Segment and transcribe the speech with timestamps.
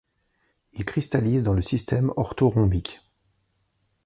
[0.73, 3.03] Il cristallise dans le système orthorhombique.